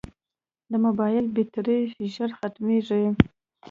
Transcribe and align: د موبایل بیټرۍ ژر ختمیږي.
د 0.71 0.73
موبایل 0.85 1.25
بیټرۍ 1.35 1.79
ژر 2.13 2.29
ختمیږي. 2.39 3.03